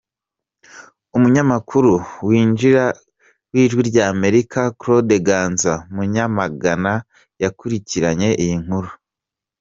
Umunyamakuru 1.17 1.93
w’Ijwi 3.55 3.81
ry’Amerika 3.89 4.59
Claude 4.79 5.15
Ganza 5.27 5.73
Munyamagana 5.93 6.93
yakurikirnaye 7.43 8.33
iyi 8.43 8.57
nkuru. 8.63 8.89